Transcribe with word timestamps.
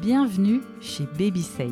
Bienvenue 0.00 0.60
chez 0.80 1.08
Baby 1.18 1.42
Safe. 1.42 1.66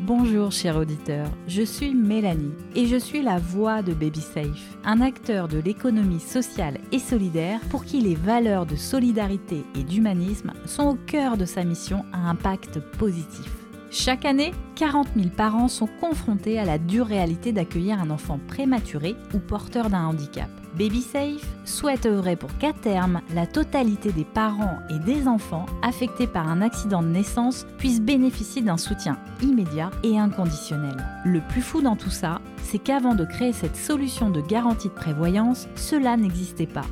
Bonjour 0.00 0.50
chers 0.50 0.78
auditeurs, 0.78 1.28
je 1.46 1.60
suis 1.60 1.94
Mélanie 1.94 2.54
et 2.74 2.86
je 2.86 2.96
suis 2.96 3.20
la 3.20 3.38
voix 3.38 3.82
de 3.82 3.92
Baby 3.92 4.22
Safe, 4.22 4.78
un 4.84 5.02
acteur 5.02 5.46
de 5.46 5.58
l'économie 5.58 6.20
sociale 6.20 6.78
et 6.90 6.98
solidaire 6.98 7.60
pour 7.68 7.84
qui 7.84 8.00
les 8.00 8.14
valeurs 8.14 8.64
de 8.64 8.76
solidarité 8.76 9.62
et 9.78 9.82
d'humanisme 9.82 10.54
sont 10.64 10.84
au 10.84 10.94
cœur 10.94 11.36
de 11.36 11.44
sa 11.44 11.64
mission 11.64 12.06
à 12.14 12.30
impact 12.30 12.80
positif. 12.96 13.52
Chaque 13.90 14.24
année, 14.24 14.52
40 14.76 15.08
000 15.14 15.28
parents 15.36 15.68
sont 15.68 15.88
confrontés 16.00 16.58
à 16.58 16.64
la 16.64 16.78
dure 16.78 17.06
réalité 17.06 17.52
d'accueillir 17.52 18.00
un 18.00 18.08
enfant 18.08 18.40
prématuré 18.48 19.16
ou 19.34 19.38
porteur 19.38 19.90
d'un 19.90 20.06
handicap. 20.06 20.48
BabySafe 20.78 21.46
souhaite 21.64 22.06
œuvrer 22.06 22.36
pour 22.36 22.56
qu'à 22.58 22.72
terme, 22.72 23.20
la 23.34 23.46
totalité 23.46 24.10
des 24.12 24.24
parents 24.24 24.78
et 24.90 24.98
des 24.98 25.28
enfants 25.28 25.66
affectés 25.82 26.26
par 26.26 26.48
un 26.48 26.60
accident 26.62 27.02
de 27.02 27.08
naissance 27.08 27.66
puissent 27.78 28.00
bénéficier 28.00 28.60
d'un 28.60 28.76
soutien 28.76 29.18
immédiat 29.40 29.90
et 30.02 30.18
inconditionnel. 30.18 30.96
Le 31.24 31.40
plus 31.40 31.62
fou 31.62 31.80
dans 31.80 31.96
tout 31.96 32.10
ça, 32.10 32.40
c'est 32.62 32.78
qu'avant 32.78 33.14
de 33.14 33.24
créer 33.24 33.52
cette 33.52 33.76
solution 33.76 34.30
de 34.30 34.40
garantie 34.40 34.88
de 34.88 34.94
prévoyance, 34.94 35.68
cela 35.76 36.16
n'existait 36.16 36.66
pas. 36.66 36.86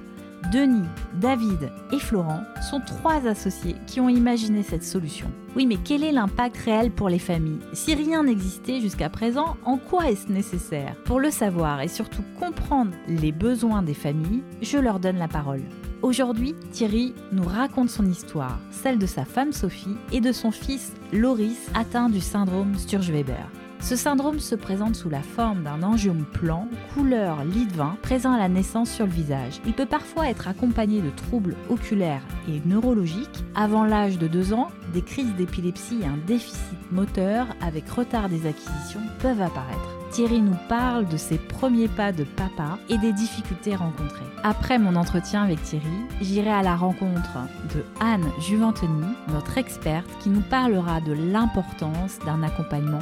Denis, 0.50 0.88
David 1.20 1.70
et 1.92 1.98
Florent 1.98 2.42
sont 2.68 2.80
trois 2.80 3.26
associés 3.26 3.76
qui 3.86 4.00
ont 4.00 4.08
imaginé 4.08 4.62
cette 4.62 4.82
solution. 4.82 5.30
Oui, 5.54 5.66
mais 5.66 5.76
quel 5.76 6.02
est 6.02 6.12
l'impact 6.12 6.56
réel 6.56 6.90
pour 6.90 7.08
les 7.08 7.18
familles 7.18 7.60
Si 7.72 7.94
rien 7.94 8.24
n'existait 8.24 8.80
jusqu'à 8.80 9.08
présent, 9.08 9.56
en 9.64 9.76
quoi 9.76 10.10
est-ce 10.10 10.30
nécessaire? 10.30 10.96
Pour 11.04 11.20
le 11.20 11.30
savoir 11.30 11.80
et 11.80 11.88
surtout 11.88 12.24
comprendre 12.40 12.92
les 13.06 13.32
besoins 13.32 13.82
des 13.82 13.94
familles, 13.94 14.42
je 14.60 14.78
leur 14.78 14.98
donne 14.98 15.18
la 15.18 15.28
parole. 15.28 15.62
Aujourd'hui, 16.02 16.54
Thierry 16.72 17.14
nous 17.30 17.44
raconte 17.44 17.90
son 17.90 18.06
histoire, 18.06 18.58
celle 18.70 18.98
de 18.98 19.06
sa 19.06 19.24
femme 19.24 19.52
Sophie 19.52 19.96
et 20.10 20.20
de 20.20 20.32
son 20.32 20.50
fils 20.50 20.92
Loris 21.12 21.70
atteint 21.74 22.08
du 22.08 22.20
syndrome 22.20 22.74
Sturge-Weber. 22.76 23.48
Ce 23.82 23.96
syndrome 23.96 24.38
se 24.38 24.54
présente 24.54 24.94
sous 24.94 25.10
la 25.10 25.22
forme 25.22 25.64
d'un 25.64 25.82
angiome 25.82 26.24
plan, 26.24 26.68
couleur 26.94 27.44
lit 27.44 27.66
de 27.66 27.72
vin, 27.72 27.96
présent 28.00 28.32
à 28.32 28.38
la 28.38 28.48
naissance 28.48 28.88
sur 28.88 29.06
le 29.06 29.12
visage. 29.12 29.60
Il 29.66 29.72
peut 29.72 29.86
parfois 29.86 30.28
être 30.28 30.46
accompagné 30.46 31.02
de 31.02 31.10
troubles 31.10 31.56
oculaires 31.68 32.22
et 32.48 32.62
neurologiques. 32.64 33.44
Avant 33.56 33.84
l'âge 33.84 34.18
de 34.18 34.28
2 34.28 34.54
ans, 34.54 34.68
des 34.94 35.02
crises 35.02 35.34
d'épilepsie 35.34 35.98
et 36.02 36.06
un 36.06 36.16
déficit 36.28 36.78
moteur 36.92 37.48
avec 37.60 37.90
retard 37.90 38.28
des 38.28 38.46
acquisitions 38.46 39.02
peuvent 39.18 39.42
apparaître. 39.42 39.98
Thierry 40.12 40.40
nous 40.40 40.56
parle 40.68 41.08
de 41.08 41.16
ses 41.16 41.38
premiers 41.38 41.88
pas 41.88 42.12
de 42.12 42.24
papa 42.24 42.78
et 42.88 42.98
des 42.98 43.12
difficultés 43.12 43.74
rencontrées. 43.74 44.26
Après 44.44 44.78
mon 44.78 44.94
entretien 44.94 45.42
avec 45.42 45.60
Thierry, 45.62 45.88
j'irai 46.20 46.50
à 46.50 46.62
la 46.62 46.76
rencontre 46.76 47.38
de 47.74 47.82
Anne 47.98 48.30
Juventeny, 48.38 49.06
notre 49.32 49.58
experte, 49.58 50.08
qui 50.20 50.28
nous 50.28 50.42
parlera 50.42 51.00
de 51.00 51.12
l'importance 51.12 52.18
d'un 52.24 52.42
accompagnement 52.42 53.00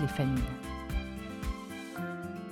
les 0.00 0.08
familles. 0.08 0.42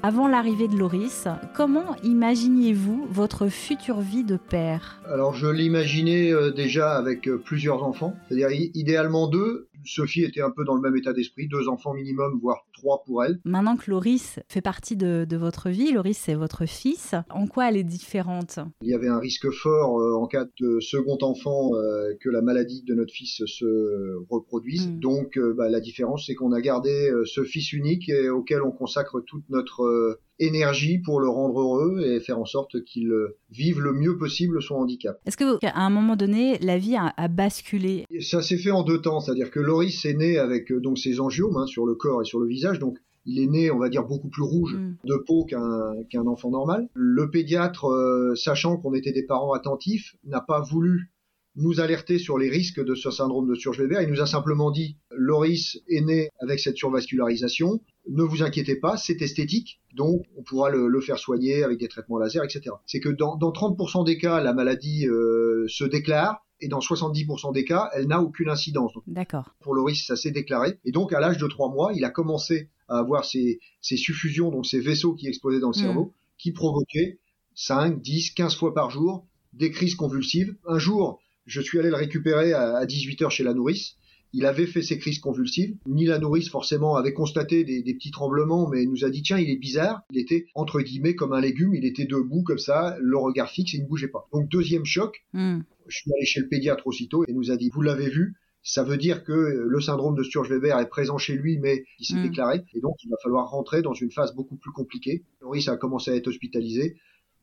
Avant 0.02 0.28
l'arrivée 0.28 0.66
de 0.66 0.76
Loris, 0.76 1.28
comment 1.54 1.94
imaginiez-vous 2.02 3.06
votre 3.10 3.48
future 3.48 4.00
vie 4.00 4.24
de 4.24 4.38
père? 4.38 5.02
Alors 5.06 5.34
je 5.34 5.46
l'imaginais 5.46 6.32
euh, 6.32 6.50
déjà 6.50 6.96
avec 6.96 7.28
euh, 7.28 7.36
plusieurs 7.36 7.82
enfants, 7.82 8.16
c'est-à-dire 8.26 8.48
idéalement 8.74 9.28
deux, 9.28 9.68
Sophie 9.84 10.22
était 10.22 10.40
un 10.40 10.50
peu 10.50 10.64
dans 10.64 10.74
le 10.74 10.80
même 10.80 10.96
état 10.96 11.12
d'esprit, 11.12 11.48
deux 11.48 11.68
enfants 11.68 11.92
minimum, 11.92 12.38
voire 12.40 12.64
trois 12.80 13.02
pour 13.04 13.22
elle. 13.24 13.38
Maintenant 13.44 13.76
que 13.76 13.90
Loris 13.90 14.40
fait 14.48 14.60
partie 14.62 14.96
de, 14.96 15.26
votre 15.36 15.70
vie, 15.70 15.92
Loris 15.92 16.18
c'est 16.18 16.34
votre 16.34 16.66
fils, 16.66 17.14
en 17.30 17.46
quoi 17.46 17.68
elle 17.68 17.76
est 17.76 17.84
différente? 17.84 18.58
Il 18.82 18.88
y 18.88 18.94
avait 18.94 19.08
un 19.08 19.18
risque 19.18 19.50
fort 19.50 20.00
euh, 20.00 20.14
en 20.14 20.26
cas 20.26 20.46
de 20.60 20.80
second 20.80 21.18
enfant 21.22 21.74
euh, 21.74 22.14
que 22.20 22.28
la 22.28 22.42
maladie 22.42 22.82
de 22.82 22.94
notre 22.94 23.12
fils 23.12 23.42
se 23.46 24.16
reproduise. 24.28 24.88
Hmm. 24.88 25.00
Donc 25.00 25.36
euh, 25.36 25.54
bah, 25.56 25.68
la 25.68 25.80
différence 25.80 26.26
c'est 26.26 26.34
qu'on 26.34 26.52
a 26.52 26.60
gardé 26.60 27.10
ce 27.24 27.44
fils 27.44 27.72
unique 27.72 28.08
et 28.08 28.28
auquel 28.30 28.62
on 28.62 28.70
consacre 28.70 29.20
toute 29.26 29.48
notre 29.50 30.18
énergie 30.38 30.98
pour 30.98 31.20
le 31.20 31.28
rendre 31.28 31.60
heureux 31.60 32.00
et 32.00 32.18
faire 32.20 32.38
en 32.38 32.46
sorte 32.46 32.82
qu'il 32.84 33.12
vive 33.50 33.80
le 33.80 33.92
mieux 33.92 34.16
possible 34.16 34.62
son 34.62 34.76
handicap. 34.76 35.20
Est-ce 35.26 35.36
que 35.36 35.64
à 35.66 35.84
un 35.84 35.90
moment 35.90 36.16
donné, 36.16 36.58
la 36.58 36.78
vie 36.78 36.96
a, 36.96 37.28
basculé? 37.28 38.06
Ça 38.20 38.40
s'est 38.40 38.56
fait 38.56 38.70
en 38.70 38.82
deux 38.82 39.00
temps, 39.00 39.20
c'est-à-dire 39.20 39.50
que 39.50 39.60
Loris 39.60 40.04
est 40.06 40.14
né 40.14 40.38
avec 40.38 40.72
donc 40.72 40.98
ses 40.98 41.20
angiomes 41.20 41.56
hein, 41.56 41.66
sur 41.66 41.86
le 41.86 41.94
corps 41.94 42.22
et 42.22 42.24
sur 42.24 42.40
le 42.40 42.46
visage, 42.46 42.69
donc 42.78 42.98
il 43.26 43.38
est 43.40 43.46
né, 43.46 43.70
on 43.70 43.78
va 43.78 43.88
dire, 43.88 44.04
beaucoup 44.04 44.28
plus 44.28 44.42
rouge 44.42 44.74
mm. 44.74 44.96
de 45.04 45.16
peau 45.26 45.44
qu'un 45.44 46.26
enfant 46.26 46.50
normal. 46.50 46.88
Le 46.94 47.30
pédiatre, 47.30 47.86
euh, 47.86 48.34
sachant 48.34 48.76
qu'on 48.76 48.94
était 48.94 49.12
des 49.12 49.24
parents 49.24 49.52
attentifs, 49.52 50.16
n'a 50.24 50.40
pas 50.40 50.60
voulu 50.60 51.12
nous 51.56 51.80
alerter 51.80 52.18
sur 52.18 52.38
les 52.38 52.48
risques 52.48 52.82
de 52.82 52.94
ce 52.94 53.10
syndrome 53.10 53.48
de 53.48 53.54
Sturge-Weber. 53.54 54.02
Il 54.02 54.10
nous 54.10 54.20
a 54.20 54.26
simplement 54.26 54.70
dit, 54.70 54.96
Loris 55.10 55.80
est 55.88 56.00
né 56.00 56.30
avec 56.40 56.60
cette 56.60 56.76
survascularisation, 56.76 57.80
ne 58.08 58.22
vous 58.22 58.42
inquiétez 58.42 58.76
pas, 58.76 58.96
c'est 58.96 59.20
esthétique, 59.20 59.80
donc 59.94 60.22
on 60.36 60.42
pourra 60.42 60.70
le, 60.70 61.00
faire 61.00 61.18
soigner 61.18 61.62
avec 61.64 61.78
des 61.78 61.88
traitements 61.88 62.18
laser, 62.18 62.44
etc. 62.44 62.76
C'est 62.86 63.00
que 63.00 63.08
dans, 63.08 63.36
30% 63.36 64.06
des 64.06 64.16
cas, 64.16 64.40
la 64.40 64.52
maladie 64.52 65.06
euh, 65.06 65.66
se 65.68 65.84
déclare, 65.84 66.46
et 66.60 66.68
dans 66.68 66.78
70% 66.78 67.52
des 67.52 67.64
cas, 67.64 67.90
elle 67.94 68.06
n'a 68.06 68.20
aucune 68.20 68.48
incidence. 68.48 68.92
D'accord. 69.06 69.54
Pour 69.60 69.74
Loris, 69.74 70.06
ça 70.06 70.16
s'est 70.16 70.30
déclaré. 70.30 70.78
Et 70.84 70.92
donc, 70.92 71.12
à 71.12 71.20
l'âge 71.20 71.38
de 71.38 71.46
3 71.46 71.70
mois, 71.70 71.92
il 71.94 72.04
a 72.04 72.10
commencé 72.10 72.68
à 72.88 72.98
avoir 72.98 73.24
ces, 73.24 73.60
suffusions, 73.80 74.50
donc 74.50 74.66
ces 74.66 74.80
vaisseaux 74.80 75.14
qui 75.14 75.28
explosaient 75.28 75.60
dans 75.60 75.70
le 75.70 75.78
hmm. 75.78 75.84
cerveau, 75.84 76.14
qui 76.38 76.52
provoquaient 76.52 77.18
5, 77.54 78.00
10, 78.00 78.32
15 78.32 78.56
fois 78.56 78.74
par 78.74 78.90
jour 78.90 79.26
des 79.52 79.70
crises 79.70 79.94
convulsives. 79.94 80.54
Un 80.66 80.78
jour, 80.78 81.20
je 81.46 81.60
suis 81.60 81.78
allé 81.78 81.90
le 81.90 81.96
récupérer 81.96 82.52
à, 82.52 82.84
18h 82.84 83.30
chez 83.30 83.44
la 83.44 83.54
nourrice. 83.54 83.96
Il 84.32 84.46
avait 84.46 84.66
fait 84.66 84.82
ses 84.82 84.98
crises 84.98 85.18
convulsives. 85.18 85.76
Ni 85.86 86.06
la 86.06 86.18
nourrice 86.18 86.48
forcément 86.48 86.94
avait 86.94 87.12
constaté 87.12 87.64
des, 87.64 87.94
petits 87.94 88.12
tremblements, 88.12 88.68
mais 88.68 88.84
nous 88.86 89.04
a 89.04 89.10
dit 89.10 89.22
tiens, 89.22 89.38
il 89.38 89.50
est 89.50 89.56
bizarre. 89.56 90.02
Il 90.12 90.18
était 90.18 90.46
entre 90.54 90.80
guillemets 90.80 91.16
comme 91.16 91.32
un 91.32 91.40
légume. 91.40 91.74
Il 91.74 91.84
était 91.84 92.04
debout 92.04 92.44
comme 92.44 92.58
ça, 92.58 92.96
le 93.00 93.16
regard 93.18 93.50
fixe, 93.50 93.74
et 93.74 93.78
il 93.78 93.82
ne 93.82 93.88
bougeait 93.88 94.08
pas. 94.08 94.28
Donc 94.32 94.48
deuxième 94.48 94.84
choc. 94.84 95.24
Hmm. 95.32 95.60
Je 95.90 95.98
suis 95.98 96.12
allé 96.12 96.24
chez 96.24 96.40
le 96.40 96.48
pédiatre 96.48 96.86
aussitôt 96.86 97.24
et 97.26 97.32
nous 97.32 97.50
a 97.50 97.56
dit 97.56 97.70
vous 97.72 97.82
l'avez 97.82 98.08
vu. 98.08 98.34
Ça 98.62 98.84
veut 98.84 98.98
dire 98.98 99.24
que 99.24 99.32
le 99.32 99.80
syndrome 99.80 100.14
de 100.14 100.22
Sturge-Weber 100.22 100.78
est 100.78 100.88
présent 100.88 101.16
chez 101.16 101.34
lui, 101.34 101.58
mais 101.58 101.84
il 101.98 102.04
s'est 102.04 102.16
hmm. 102.16 102.22
déclaré. 102.24 102.62
Et 102.74 102.80
donc, 102.80 102.96
il 103.02 103.08
va 103.08 103.16
falloir 103.22 103.48
rentrer 103.48 103.80
dans 103.80 103.94
une 103.94 104.10
phase 104.10 104.34
beaucoup 104.34 104.56
plus 104.56 104.70
compliquée. 104.70 105.24
Maurice 105.42 105.68
a 105.68 105.76
commencé 105.76 106.10
à 106.10 106.16
être 106.16 106.28
hospitalisé. 106.28 106.96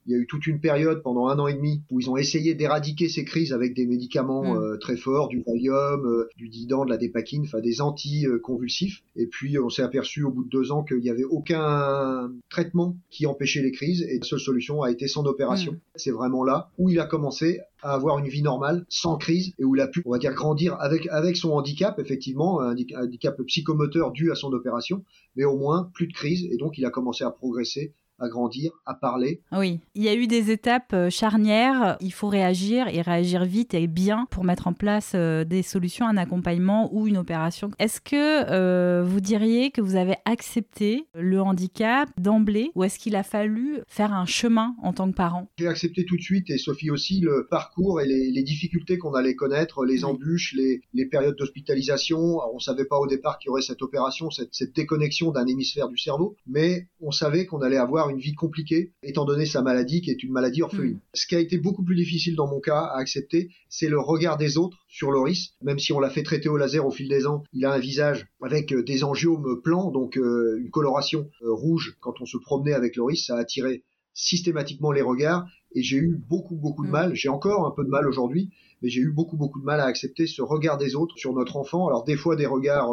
Il 0.08 0.14
y 0.14 0.16
a 0.16 0.20
eu 0.20 0.26
toute 0.26 0.48
une 0.48 0.62
période 0.62 1.04
pendant 1.04 1.28
un 1.28 1.38
an 1.38 1.48
et 1.48 1.54
demi 1.54 1.82
où 1.92 2.00
ils 2.00 2.10
ont 2.10 2.16
essayé 2.16 2.56
d'éradiquer 2.56 3.10
ces 3.10 3.26
crises 3.26 3.52
avec 3.52 3.74
des 3.74 3.86
médicaments 3.86 4.54
mm. 4.54 4.58
euh, 4.58 4.78
très 4.78 4.96
forts, 4.96 5.28
du 5.28 5.44
Valium, 5.46 6.06
euh, 6.06 6.30
du 6.38 6.48
Didan, 6.48 6.86
de 6.86 6.90
la 6.90 6.96
Dépakine, 6.96 7.44
enfin 7.44 7.60
des 7.60 7.82
anticonvulsifs. 7.82 9.04
Et 9.18 9.28
puis 9.28 9.60
on 9.60 9.70
s'est 9.70 9.82
aperçu 9.82 10.24
au 10.24 10.32
bout 10.32 10.46
de 10.46 10.50
deux 10.50 10.72
ans 10.72 10.84
qu'il 10.84 11.00
n'y 11.00 11.10
avait 11.10 11.26
aucun 11.26 12.32
traitement 12.50 12.96
qui 13.10 13.26
empêchait 13.26 13.62
les 13.62 13.72
crises 13.72 14.02
et 14.02 14.20
la 14.20 14.26
seule 14.26 14.40
solution 14.40 14.82
a 14.82 14.92
été 14.92 15.10
son 15.10 15.26
opération. 15.26 15.74
Mm. 15.74 15.80
C'est 15.96 16.12
vraiment 16.12 16.46
là 16.46 16.70
où 16.78 16.90
il 16.90 17.02
a 17.02 17.06
commencé 17.06 17.60
à 17.82 17.94
avoir 17.94 18.18
une 18.20 18.28
vie 18.28 18.42
normale, 18.42 18.86
sans 18.90 19.18
crise, 19.18 19.54
et 19.60 19.64
où 19.64 19.76
il 19.76 19.82
a 19.82 19.88
pu, 19.88 20.02
on 20.06 20.12
va 20.12 20.18
dire, 20.18 20.34
grandir 20.34 20.76
avec, 20.80 21.08
avec 21.08 21.38
son 21.38 21.52
handicap, 21.52 22.00
effectivement, 22.00 22.62
un 22.62 22.76
handicap 22.96 23.42
psychomoteur 23.44 24.12
dû 24.12 24.32
à 24.32 24.36
son 24.36 24.52
opération, 24.54 25.04
mais 25.36 25.46
au 25.46 25.58
moins 25.58 25.90
plus 25.94 26.08
de 26.08 26.14
crise, 26.14 26.46
et 26.52 26.58
donc 26.58 26.78
il 26.78 26.86
a 26.86 26.90
commencé 26.90 27.24
à 27.24 27.32
progresser 27.32 27.94
à 28.20 28.28
grandir, 28.30 28.72
à 28.86 28.94
parler. 28.96 29.42
Oui, 29.52 29.80
il 29.96 30.04
y 30.04 30.10
a 30.10 30.16
eu 30.16 30.28
des 30.28 30.52
étapes 30.52 30.94
euh, 30.94 31.10
charnières. 31.10 31.98
Il 32.02 32.12
faut 32.12 32.28
réagir 32.28 32.88
et 32.88 33.02
réagir 33.02 33.46
vite 33.46 33.74
et 33.74 33.88
bien 33.88 34.28
pour 34.32 34.44
mettre 34.44 34.68
en 34.68 34.74
place 34.74 35.12
euh, 35.16 35.44
des 35.44 35.62
solutions, 35.62 36.08
un 36.08 36.18
accompagnement 36.18 36.94
ou 36.94 37.08
une 37.08 37.18
opération. 37.18 37.72
Est-ce 37.80 38.02
que 38.02 38.16
euh, 38.50 39.04
vous 39.04 39.22
diriez 39.22 39.72
que 39.72 39.82
vous 39.82 39.96
avez 39.96 40.16
accepté 40.26 41.06
le 41.14 41.42
handicap 41.42 42.10
d'emblée 42.18 42.72
ou 42.76 42.84
est-ce 42.84 42.98
qu'il 42.98 43.16
a 43.16 43.24
fallu 43.24 43.80
faire 43.88 44.14
un 44.14 44.26
chemin 44.26 44.76
en 44.82 44.94
tant 44.94 45.10
que 45.10 45.16
parent? 45.16 45.48
J'ai 45.58 45.68
accepté 45.68 46.06
tout 46.06 46.18
de 46.18 46.22
suite 46.22 46.50
et 46.50 46.58
Sophie 46.58 46.90
aussi 46.90 47.20
le 47.20 47.48
parcours 47.50 48.02
et 48.02 48.06
les, 48.06 48.44
difficultés 48.48 48.98
qu'on 48.98 49.14
allait 49.14 49.36
connaître, 49.36 49.84
les 49.84 50.06
embûches, 50.06 50.56
les, 50.56 51.06
périodes 51.06 51.36
d'hospitalisation. 51.36 52.40
On 52.52 52.56
ne 52.56 52.60
savait 52.60 52.86
pas 52.86 52.98
au 52.98 53.08
départ 53.08 53.40
qu'il 53.40 53.50
y 53.50 53.52
aurait 53.52 53.62
cette 53.62 53.82
opération, 53.82 54.30
cette, 54.32 54.54
cette 54.54 54.74
déconnexion 54.74 55.32
d'un 55.32 55.46
hémisphère 55.46 55.90
du 55.90 55.98
cerveau, 55.98 56.36
mais 56.48 56.88
on 57.02 57.12
savait 57.12 57.46
qu'on 57.46 57.62
allait 57.62 57.78
avoir 57.78 58.07
une 58.10 58.20
vie 58.20 58.34
compliquée, 58.34 58.94
étant 59.04 59.26
donné 59.26 59.46
sa 59.46 59.62
maladie 59.62 60.02
qui 60.02 60.12
est 60.12 60.24
une 60.24 60.32
maladie 60.32 60.62
orpheline. 60.62 60.96
Mm. 60.96 61.02
Ce 61.14 61.28
qui 61.28 61.36
a 61.36 61.40
été 61.40 61.58
beaucoup 61.58 61.84
plus 61.84 61.96
difficile 61.96 62.36
dans 62.36 62.48
mon 62.48 62.60
cas 62.60 62.80
à 62.80 62.98
accepter, 62.98 63.50
c'est 63.70 63.90
le 63.90 64.00
regard 64.00 64.38
des 64.38 64.58
autres 64.58 64.78
sur 64.88 65.12
Loris. 65.12 65.54
Même 65.62 65.80
si 65.80 65.94
on 65.94 66.00
l'a 66.00 66.10
fait 66.10 66.24
traiter 66.24 66.50
au 66.50 66.58
laser 66.58 66.86
au 66.86 66.92
fil 66.92 67.10
des 67.10 67.28
ans, 67.28 67.44
il 67.54 67.66
a 67.66 67.74
un 67.74 67.80
visage 67.80 68.28
avec 68.42 68.74
euh, 68.74 68.84
des 68.84 69.04
angiomes 69.04 69.62
plans, 69.62 69.92
donc 69.92 70.18
euh, 70.18 70.58
une 70.60 70.70
coloration 70.70 71.30
euh, 71.42 71.54
rouge. 71.54 71.98
Quand 72.00 72.22
on 72.22 72.26
se 72.26 72.38
promenait 72.38 72.74
avec 72.74 72.96
Loris, 72.96 73.26
ça 73.26 73.36
a 73.36 73.40
attiré 73.40 73.84
systématiquement 74.14 74.92
les 74.92 75.04
regards 75.04 75.46
et 75.74 75.84
j'ai 75.84 75.98
eu 75.98 76.20
beaucoup 76.28 76.56
beaucoup 76.56 76.84
de 76.84 76.90
mm. 76.90 76.94
mal. 76.94 77.16
J'ai 77.16 77.30
encore 77.30 77.68
un 77.68 77.72
peu 77.72 77.84
de 77.84 77.90
mal 77.90 78.08
aujourd'hui, 78.08 78.50
mais 78.82 78.90
j'ai 78.90 79.02
eu 79.02 79.12
beaucoup 79.12 79.38
beaucoup 79.38 79.60
de 79.60 79.66
mal 79.66 79.80
à 79.80 79.86
accepter 79.86 80.28
ce 80.28 80.42
regard 80.42 80.78
des 80.78 80.96
autres 80.96 81.18
sur 81.18 81.34
notre 81.34 81.58
enfant. 81.58 81.88
Alors 81.88 82.04
des 82.04 82.16
fois 82.16 82.36
des 82.36 82.46
regards 82.46 82.92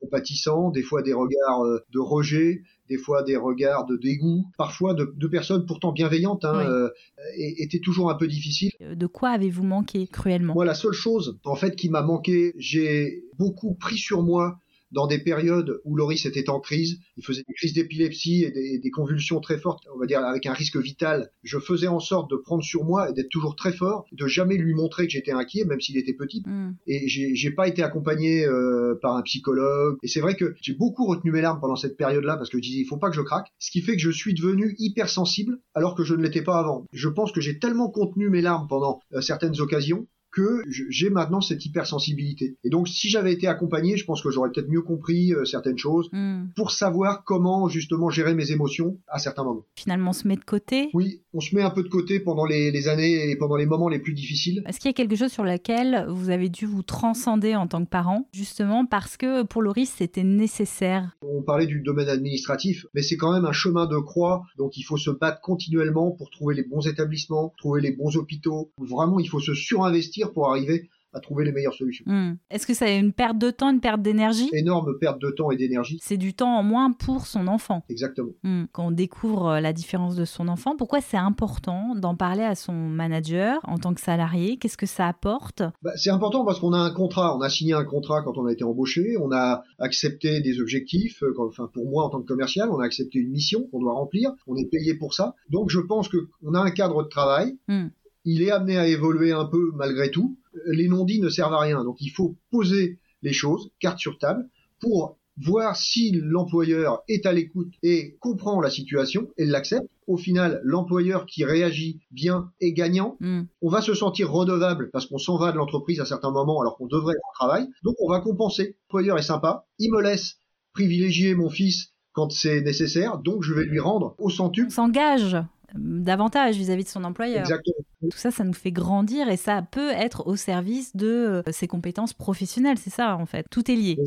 compatissants, 0.00 0.70
des 0.70 0.82
fois 0.82 1.02
des 1.02 1.12
regards 1.12 1.64
euh, 1.64 1.84
de 1.92 1.98
rejet, 1.98 2.62
des 2.88 2.98
fois 2.98 3.22
des 3.22 3.36
regards 3.36 3.86
de 3.86 3.96
dégoût, 3.96 4.46
parfois 4.58 4.94
de, 4.94 5.26
personnes 5.28 5.66
pourtant 5.66 5.92
bienveillantes, 5.92 6.44
hein, 6.44 6.66
euh, 6.66 6.90
étaient 7.36 7.78
toujours 7.78 8.10
un 8.10 8.14
peu 8.14 8.26
difficiles. 8.26 8.72
De 8.80 9.06
quoi 9.06 9.30
avez-vous 9.30 9.62
manqué 9.62 10.06
cruellement? 10.06 10.54
Moi, 10.54 10.64
la 10.64 10.74
seule 10.74 10.92
chose, 10.92 11.38
en 11.44 11.54
fait, 11.54 11.76
qui 11.76 11.88
m'a 11.88 12.02
manqué, 12.02 12.52
j'ai 12.56 13.24
beaucoup 13.38 13.74
pris 13.74 13.96
sur 13.96 14.22
moi 14.22 14.58
dans 14.92 15.06
des 15.06 15.18
périodes 15.18 15.80
où 15.84 15.96
Loris 15.96 16.26
était 16.26 16.48
en 16.50 16.60
crise, 16.60 16.98
il 17.16 17.24
faisait 17.24 17.42
des 17.46 17.54
crises 17.54 17.72
d'épilepsie 17.72 18.44
et 18.44 18.78
des, 18.78 18.90
convulsions 18.90 19.40
très 19.40 19.58
fortes, 19.58 19.84
on 19.94 19.98
va 19.98 20.06
dire 20.06 20.24
avec 20.24 20.46
un 20.46 20.52
risque 20.52 20.76
vital. 20.76 21.30
Je 21.44 21.58
faisais 21.58 21.86
en 21.86 22.00
sorte 22.00 22.28
de 22.30 22.36
prendre 22.36 22.64
sur 22.64 22.84
moi 22.84 23.08
et 23.08 23.12
d'être 23.12 23.28
toujours 23.28 23.54
très 23.54 23.72
fort, 23.72 24.04
de 24.10 24.26
jamais 24.26 24.56
lui 24.56 24.74
montrer 24.74 25.06
que 25.06 25.12
j'étais 25.12 25.30
inquiet, 25.30 25.64
même 25.64 25.80
s'il 25.80 25.96
était 25.96 26.14
petit. 26.14 26.42
Mm. 26.44 26.72
Et 26.86 27.06
j'ai 27.08 27.50
pas 27.52 27.68
été 27.68 27.82
accompagné 27.82 28.44
euh, 28.44 28.98
par 29.00 29.16
un 29.16 29.22
psychologue. 29.22 29.96
Et 30.02 30.08
c'est 30.08 30.20
vrai 30.20 30.34
que 30.34 30.54
j'ai 30.60 30.74
beaucoup 30.74 31.06
retenu 31.06 31.30
mes 31.30 31.40
larmes 31.40 31.60
pendant 31.60 31.76
cette 31.76 31.96
période-là 31.96 32.36
parce 32.36 32.50
que 32.50 32.58
je 32.58 32.62
disais 32.62 32.80
il 32.80 32.86
faut 32.86 32.98
pas 32.98 33.10
que 33.10 33.16
je 33.16 33.22
craque. 33.22 33.48
Ce 33.58 33.70
qui 33.70 33.82
fait 33.82 33.94
que 33.94 34.02
je 34.02 34.10
suis 34.10 34.34
devenu 34.34 34.74
hypersensible 34.78 35.60
alors 35.74 35.94
que 35.94 36.02
je 36.02 36.14
ne 36.14 36.22
l'étais 36.22 36.42
pas 36.42 36.58
avant. 36.58 36.86
Je 36.92 37.08
pense 37.08 37.32
que 37.32 37.40
j'ai 37.40 37.58
tellement 37.58 37.90
contenu 37.90 38.28
mes 38.28 38.42
larmes 38.42 38.66
pendant 38.68 39.00
euh, 39.12 39.20
certaines 39.20 39.60
occasions 39.60 40.08
que 40.30 40.62
j'ai 40.66 41.10
maintenant 41.10 41.40
cette 41.40 41.64
hypersensibilité. 41.64 42.56
Et 42.64 42.70
donc, 42.70 42.88
si 42.88 43.08
j'avais 43.08 43.32
été 43.32 43.46
accompagné, 43.46 43.96
je 43.96 44.04
pense 44.04 44.22
que 44.22 44.30
j'aurais 44.30 44.50
peut-être 44.50 44.68
mieux 44.68 44.82
compris 44.82 45.32
euh, 45.32 45.44
certaines 45.44 45.78
choses 45.78 46.08
hmm. 46.12 46.46
pour 46.54 46.70
savoir 46.70 47.24
comment 47.24 47.68
justement 47.68 48.10
gérer 48.10 48.34
mes 48.34 48.52
émotions 48.52 48.98
à 49.08 49.18
certains 49.18 49.44
moments. 49.44 49.66
Finalement, 49.74 50.10
on 50.10 50.14
se 50.14 50.28
met 50.28 50.36
de 50.36 50.44
côté 50.44 50.90
Oui, 50.94 51.22
on 51.32 51.40
se 51.40 51.54
met 51.54 51.62
un 51.62 51.70
peu 51.70 51.82
de 51.82 51.88
côté 51.88 52.20
pendant 52.20 52.44
les, 52.44 52.88
années 52.88 53.30
et 53.30 53.36
pendant 53.36 53.56
les 53.56 53.66
moments 53.66 53.88
les 53.88 53.98
plus 53.98 54.14
difficiles. 54.14 54.62
Est-ce 54.66 54.78
qu'il 54.80 54.88
y 54.88 54.90
a 54.90 54.94
quelque 54.94 55.16
chose 55.16 55.30
sur 55.30 55.44
lequel 55.44 56.06
vous 56.08 56.30
avez 56.30 56.48
dû 56.48 56.66
vous 56.66 56.82
transcender 56.82 57.54
en 57.54 57.66
tant 57.66 57.84
que 57.84 57.88
parent, 57.88 58.28
justement 58.32 58.86
parce 58.86 59.16
que 59.16 59.42
pour 59.44 59.62
Loris, 59.62 59.92
c'était 59.96 60.24
nécessaire 60.24 61.16
On 61.22 61.42
parlait 61.42 61.66
du 61.66 61.80
domaine 61.80 62.08
administratif, 62.08 62.86
mais 62.94 63.02
c'est 63.02 63.16
quand 63.16 63.32
même 63.32 63.44
un 63.44 63.52
chemin 63.52 63.86
de 63.86 63.98
croix, 63.98 64.42
donc 64.58 64.76
il 64.76 64.82
faut 64.82 64.96
se 64.96 65.10
battre 65.10 65.40
continuellement 65.40 66.10
pour 66.12 66.30
trouver 66.30 66.54
les 66.54 66.64
bons 66.64 66.86
établissements, 66.86 67.54
trouver 67.58 67.80
les 67.80 67.92
bons 67.92 68.16
hôpitaux. 68.16 68.72
Vraiment, 68.78 69.20
il 69.20 69.28
faut 69.28 69.40
se 69.40 69.54
surinvestir 69.54 70.32
pour 70.32 70.50
arriver 70.50 70.88
à 71.12 71.20
trouver 71.20 71.44
les 71.44 71.52
meilleures 71.52 71.74
solutions. 71.74 72.04
Hmm. 72.06 72.34
Est-ce 72.50 72.66
que 72.66 72.74
c'est 72.74 72.98
une 72.98 73.12
perte 73.12 73.38
de 73.38 73.50
temps, 73.50 73.70
une 73.70 73.80
perte 73.80 74.02
d'énergie? 74.02 74.48
Énorme 74.52 74.98
perte 74.98 75.20
de 75.20 75.30
temps 75.30 75.50
et 75.50 75.56
d'énergie. 75.56 75.98
C'est 76.02 76.16
du 76.16 76.34
temps 76.34 76.56
en 76.56 76.62
moins 76.62 76.92
pour 76.92 77.26
son 77.26 77.46
enfant. 77.48 77.84
Exactement. 77.88 78.32
Hmm. 78.42 78.64
Quand 78.72 78.88
on 78.88 78.90
découvre 78.90 79.46
euh, 79.46 79.60
la 79.60 79.72
différence 79.72 80.16
de 80.16 80.24
son 80.24 80.48
enfant, 80.48 80.76
pourquoi 80.76 81.00
c'est 81.00 81.16
important 81.16 81.94
d'en 81.94 82.14
parler 82.14 82.42
à 82.42 82.54
son 82.54 82.72
manager 82.72 83.60
en 83.64 83.78
tant 83.78 83.94
que 83.94 84.00
salarié? 84.00 84.56
Qu'est-ce 84.56 84.76
que 84.76 84.86
ça 84.86 85.08
apporte? 85.08 85.62
Bah, 85.82 85.92
C'est 85.96 86.10
important 86.10 86.44
parce 86.44 86.60
qu'on 86.60 86.72
a 86.72 86.78
un 86.78 86.92
contrat, 86.92 87.36
on 87.36 87.40
a 87.40 87.48
signé 87.48 87.72
un 87.72 87.84
contrat 87.84 88.22
quand 88.22 88.38
on 88.38 88.46
a 88.46 88.52
été 88.52 88.64
embauché, 88.64 89.16
on 89.20 89.32
a 89.32 89.62
accepté 89.78 90.40
des 90.40 90.60
objectifs, 90.60 91.22
euh, 91.22 91.34
enfin 91.38 91.70
pour 91.72 91.88
moi 91.88 92.04
en 92.04 92.10
tant 92.10 92.20
que 92.20 92.26
commercial, 92.26 92.68
on 92.70 92.78
a 92.78 92.84
accepté 92.84 93.18
une 93.18 93.30
mission 93.30 93.66
qu'on 93.70 93.80
doit 93.80 93.94
remplir, 93.94 94.30
on 94.46 94.56
est 94.56 94.70
payé 94.70 94.94
pour 94.94 95.14
ça. 95.14 95.34
Donc 95.48 95.70
je 95.70 95.80
pense 95.80 96.08
qu'on 96.08 96.54
a 96.54 96.60
un 96.60 96.70
cadre 96.70 97.02
de 97.02 97.08
travail. 97.08 97.58
Hmm 97.68 97.88
il 98.24 98.42
est 98.42 98.50
amené 98.50 98.76
à 98.76 98.86
évoluer 98.86 99.32
un 99.32 99.44
peu 99.44 99.70
malgré 99.74 100.10
tout. 100.10 100.38
Les 100.66 100.88
non-dits 100.88 101.20
ne 101.20 101.28
servent 101.28 101.54
à 101.54 101.60
rien. 101.60 101.84
Donc 101.84 101.96
il 102.00 102.10
faut 102.10 102.36
poser 102.50 102.98
les 103.22 103.32
choses, 103.32 103.70
carte 103.78 103.98
sur 103.98 104.18
table, 104.18 104.48
pour 104.80 105.18
voir 105.42 105.76
si 105.76 106.10
l'employeur 106.12 107.02
est 107.08 107.24
à 107.24 107.32
l'écoute 107.32 107.72
et 107.82 108.16
comprend 108.20 108.60
la 108.60 108.70
situation 108.70 109.28
et 109.36 109.46
l'accepte. 109.46 109.88
Au 110.06 110.16
final, 110.16 110.60
l'employeur 110.64 111.24
qui 111.24 111.44
réagit 111.44 112.00
bien 112.10 112.50
est 112.60 112.72
gagnant. 112.72 113.16
Hmm. 113.20 113.42
On 113.62 113.70
va 113.70 113.80
se 113.80 113.94
sentir 113.94 114.30
redevable 114.30 114.90
parce 114.92 115.06
qu'on 115.06 115.18
s'en 115.18 115.38
va 115.38 115.52
de 115.52 115.56
l'entreprise 115.56 116.00
à 116.00 116.04
certains 116.04 116.32
moments 116.32 116.60
alors 116.60 116.76
qu'on 116.76 116.86
devrait 116.86 117.14
être 117.14 117.28
au 117.30 117.34
travail. 117.34 117.68
Donc 117.84 117.94
on 118.00 118.08
va 118.08 118.20
compenser. 118.20 118.76
L'employeur 118.88 119.18
est 119.18 119.22
sympa, 119.22 119.66
il 119.78 119.92
me 119.92 120.02
laisse 120.02 120.38
privilégier 120.72 121.34
mon 121.34 121.48
fils 121.48 121.92
quand 122.12 122.32
c'est 122.32 122.60
nécessaire, 122.60 123.18
donc 123.18 123.42
je 123.42 123.54
vais 123.54 123.64
lui 123.64 123.78
rendre 123.78 124.14
au 124.18 124.30
centuple. 124.30 124.68
On 124.68 124.70
s'engage 124.70 125.36
davantage 125.74 126.56
vis-à-vis 126.56 126.84
de 126.84 126.88
son 126.88 127.04
employeur. 127.04 127.40
Exactement. 127.40 127.84
Tout 128.02 128.16
ça, 128.16 128.30
ça 128.30 128.44
nous 128.44 128.52
fait 128.52 128.72
grandir 128.72 129.28
et 129.28 129.36
ça 129.36 129.62
peut 129.62 129.90
être 129.90 130.26
au 130.26 130.36
service 130.36 130.96
de 130.96 131.06
euh, 131.06 131.42
ses 131.52 131.66
compétences 131.66 132.14
professionnelles, 132.14 132.78
c'est 132.78 132.90
ça 132.90 133.16
en 133.16 133.26
fait. 133.26 133.46
Tout 133.50 133.70
est 133.70 133.76
lié. 133.76 133.98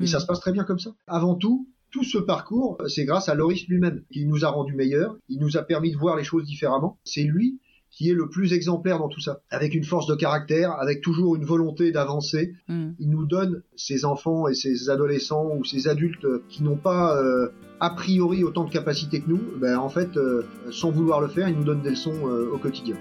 Et 0.00 0.06
ça 0.06 0.18
mm. 0.18 0.20
se 0.20 0.26
passe 0.26 0.40
très 0.40 0.52
bien 0.52 0.64
comme 0.64 0.78
ça. 0.78 0.90
Avant 1.06 1.34
tout, 1.34 1.68
tout 1.90 2.04
ce 2.04 2.18
parcours, 2.18 2.78
c'est 2.88 3.04
grâce 3.04 3.28
à 3.28 3.34
Loris 3.34 3.66
lui-même. 3.68 4.02
qui 4.10 4.26
nous 4.26 4.44
a 4.44 4.48
rendu 4.48 4.74
meilleurs, 4.74 5.16
il 5.28 5.38
nous 5.38 5.56
a 5.56 5.62
permis 5.62 5.92
de 5.92 5.96
voir 5.96 6.16
les 6.16 6.24
choses 6.24 6.44
différemment. 6.44 6.98
C'est 7.04 7.22
lui 7.22 7.60
qui 7.90 8.10
est 8.10 8.14
le 8.14 8.28
plus 8.28 8.52
exemplaire 8.52 8.98
dans 8.98 9.08
tout 9.08 9.20
ça, 9.20 9.40
avec 9.48 9.74
une 9.74 9.84
force 9.84 10.06
de 10.06 10.14
caractère, 10.14 10.72
avec 10.72 11.00
toujours 11.00 11.34
une 11.36 11.44
volonté 11.44 11.92
d'avancer. 11.92 12.52
Mm. 12.68 12.90
Il 12.98 13.10
nous 13.10 13.26
donne 13.26 13.62
ces 13.76 14.04
enfants 14.04 14.48
et 14.48 14.54
ces 14.54 14.90
adolescents 14.90 15.54
ou 15.56 15.64
ces 15.64 15.88
adultes 15.88 16.26
qui 16.48 16.62
n'ont 16.62 16.76
pas 16.76 17.16
euh, 17.16 17.48
a 17.80 17.90
priori 17.90 18.44
autant 18.44 18.64
de 18.64 18.70
capacités 18.70 19.20
que 19.20 19.28
nous, 19.28 19.40
ben, 19.56 19.78
en 19.78 19.88
fait, 19.88 20.16
euh, 20.16 20.42
sans 20.70 20.90
vouloir 20.90 21.20
le 21.20 21.28
faire, 21.28 21.48
il 21.48 21.56
nous 21.56 21.64
donne 21.64 21.82
des 21.82 21.90
leçons 21.90 22.26
euh, 22.26 22.50
au 22.52 22.58
quotidien. 22.58 22.96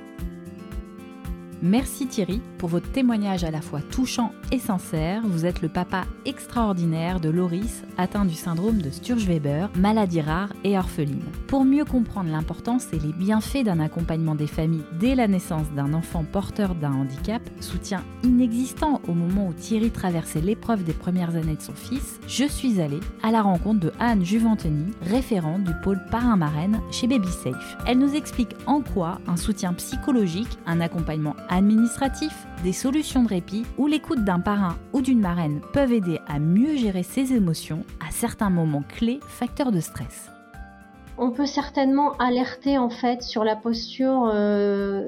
Merci 1.68 2.06
Thierry 2.06 2.42
pour 2.60 2.70
votre 2.70 2.92
témoignage 2.92 3.44
à 3.44 3.50
la 3.50 3.60
fois 3.60 3.82
touchant 3.82 4.34
et 4.52 4.60
sincère. 4.60 5.24
Vous 5.26 5.48
êtes 5.48 5.64
le 5.64 5.68
papa 5.68 6.06
extraordinaire 6.24 7.20
de 7.20 7.30
Loris, 7.30 7.82
atteint 7.98 8.26
du 8.26 8.36
syndrome 8.36 8.84
de 8.84 8.92
Sturge-Weber, 8.92 9.72
maladie 9.76 10.22
rare 10.22 10.54
et 10.64 10.78
orpheline. 10.78 11.24
Pour 11.48 11.66
mieux 11.66 11.84
comprendre 11.84 12.30
l'importance 12.30 12.86
et 12.94 13.00
les 13.00 13.14
bienfaits 13.14 13.64
d'un 13.64 13.80
accompagnement 13.80 14.36
des 14.36 14.46
familles 14.46 14.84
dès 15.00 15.16
la 15.16 15.28
naissance 15.28 15.66
d'un 15.76 15.96
enfant 15.96 16.24
porteur 16.24 16.76
d'un 16.76 16.94
handicap, 16.94 17.42
soutien 17.62 18.04
inexistant 18.24 19.02
au 19.08 19.16
moment 19.16 19.48
où 19.48 19.54
Thierry 19.54 19.90
traversait 19.90 20.42
l'épreuve 20.42 20.84
des 20.84 20.94
premières 20.94 21.36
années 21.36 21.56
de 21.56 21.62
son 21.64 21.74
fils, 21.74 22.20
je 22.28 22.46
suis 22.46 22.80
allée 22.80 23.00
à 23.24 23.32
la 23.32 23.42
rencontre 23.42 23.80
de 23.80 23.92
Anne 24.00 24.24
Juventeny, 24.24 24.92
référente 25.02 25.64
du 25.64 25.74
pôle 25.84 26.00
parrain-marraine 26.12 26.80
chez 26.92 27.08
Baby 27.08 27.28
Safe. 27.28 27.78
Elle 27.88 27.98
nous 27.98 28.14
explique 28.14 28.56
en 28.68 28.82
quoi 28.82 29.20
un 29.26 29.36
soutien 29.36 29.74
psychologique, 29.74 30.60
un 30.68 30.80
accompagnement 30.80 31.36
administratif, 31.56 32.46
des 32.64 32.74
solutions 32.74 33.24
de 33.24 33.30
répit 33.30 33.66
ou 33.78 33.88
l'écoute 33.88 34.24
d'un 34.24 34.40
parrain 34.40 34.78
ou 34.94 35.02
d'une 35.02 35.22
marraine 35.22 35.62
peuvent 35.74 35.94
aider 35.94 36.20
à 36.28 36.40
mieux 36.40 36.76
gérer 36.76 37.04
ses 37.04 37.34
émotions 37.34 37.86
à 38.06 38.12
certains 38.12 38.50
moments 38.50 38.84
clés 38.88 39.20
facteurs 39.28 39.72
de 39.72 39.80
stress. 39.80 40.35
On 41.18 41.32
peut 41.32 41.46
certainement 41.46 42.12
alerter 42.18 42.78
en 42.78 42.90
fait 42.90 43.24
sur 43.24 43.46
la 43.46 43.56
posture 43.56 44.30
euh, 44.34 45.08